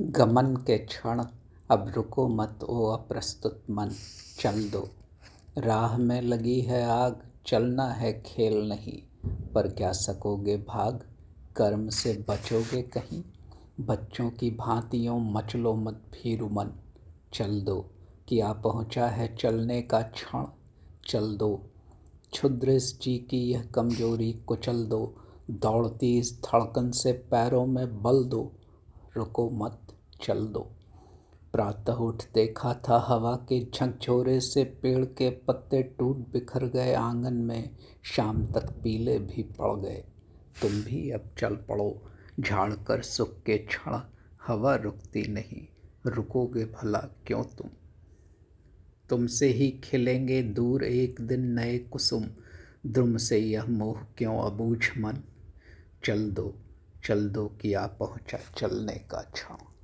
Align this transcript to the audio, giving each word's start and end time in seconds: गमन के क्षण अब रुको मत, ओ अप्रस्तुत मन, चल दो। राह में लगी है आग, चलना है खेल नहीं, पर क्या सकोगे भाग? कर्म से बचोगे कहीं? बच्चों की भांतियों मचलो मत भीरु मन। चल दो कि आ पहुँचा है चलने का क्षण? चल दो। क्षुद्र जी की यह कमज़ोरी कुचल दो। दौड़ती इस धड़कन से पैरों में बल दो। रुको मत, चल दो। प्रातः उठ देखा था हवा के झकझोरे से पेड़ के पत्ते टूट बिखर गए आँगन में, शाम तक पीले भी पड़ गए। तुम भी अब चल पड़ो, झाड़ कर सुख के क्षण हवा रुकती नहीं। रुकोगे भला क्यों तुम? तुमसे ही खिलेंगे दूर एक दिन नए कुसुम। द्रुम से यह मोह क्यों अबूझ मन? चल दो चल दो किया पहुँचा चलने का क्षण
गमन 0.00 0.56
के 0.56 0.78
क्षण 0.78 1.24
अब 1.70 1.92
रुको 1.96 2.28
मत, 2.28 2.58
ओ 2.64 2.86
अप्रस्तुत 2.86 3.62
मन, 3.70 3.90
चल 4.40 4.70
दो। 4.70 4.88
राह 5.58 5.98
में 5.98 6.22
लगी 6.22 6.60
है 6.60 6.84
आग, 6.84 7.22
चलना 7.46 7.88
है 7.88 8.22
खेल 8.26 8.68
नहीं, 8.68 9.28
पर 9.52 9.68
क्या 9.68 9.92
सकोगे 9.92 10.56
भाग? 10.56 11.06
कर्म 11.56 11.88
से 11.88 12.24
बचोगे 12.28 12.82
कहीं? 12.82 13.22
बच्चों 13.80 14.30
की 14.30 14.50
भांतियों 14.50 15.20
मचलो 15.20 15.74
मत 15.74 15.94
भीरु 15.94 16.48
मन। 16.48 16.70
चल 17.32 17.60
दो 17.60 17.90
कि 18.28 18.40
आ 18.40 18.52
पहुँचा 18.52 19.06
है 19.06 19.36
चलने 19.36 19.82
का 19.82 20.02
क्षण? 20.02 20.44
चल 21.06 21.36
दो। 21.36 21.70
क्षुद्र 22.32 22.78
जी 22.78 23.18
की 23.18 23.38
यह 23.38 23.62
कमज़ोरी 23.62 24.32
कुचल 24.32 24.84
दो। 24.84 25.16
दौड़ती 25.50 26.18
इस 26.18 26.42
धड़कन 26.42 26.90
से 26.90 27.12
पैरों 27.12 27.66
में 27.66 28.02
बल 28.02 28.24
दो। 28.24 28.52
रुको 29.16 29.50
मत, 29.50 29.80
चल 30.22 30.46
दो। 30.46 30.72
प्रातः 31.52 31.92
उठ 31.92 32.22
देखा 32.34 32.74
था 32.74 33.04
हवा 33.08 33.36
के 33.36 33.64
झकझोरे 33.74 34.40
से 34.40 34.64
पेड़ 34.64 35.04
के 35.04 35.30
पत्ते 35.30 35.82
टूट 35.82 36.16
बिखर 36.16 36.64
गए 36.64 36.94
आँगन 36.94 37.34
में, 37.34 37.76
शाम 38.02 38.46
तक 38.46 38.70
पीले 38.70 39.18
भी 39.18 39.42
पड़ 39.42 39.80
गए। 39.80 40.04
तुम 40.62 40.70
भी 40.70 41.10
अब 41.10 41.30
चल 41.38 41.54
पड़ो, 41.54 42.02
झाड़ 42.40 42.74
कर 42.74 43.02
सुख 43.02 43.42
के 43.42 43.58
क्षण 43.58 44.00
हवा 44.46 44.74
रुकती 44.74 45.22
नहीं। 45.22 45.66
रुकोगे 46.06 46.64
भला 46.64 46.98
क्यों 46.98 47.44
तुम? 47.44 47.68
तुमसे 49.08 49.46
ही 49.46 49.70
खिलेंगे 49.70 50.42
दूर 50.42 50.84
एक 50.84 51.20
दिन 51.20 51.40
नए 51.40 51.78
कुसुम। 51.78 52.24
द्रुम 52.86 53.16
से 53.16 53.38
यह 53.38 53.64
मोह 53.64 54.00
क्यों 54.18 54.38
अबूझ 54.38 54.78
मन? 54.98 55.14
चल 56.04 56.30
दो 56.30 56.54
चल 57.06 57.28
दो 57.28 57.46
किया 57.60 57.86
पहुँचा 57.86 58.38
चलने 58.56 58.98
का 59.10 59.22
क्षण 59.34 59.75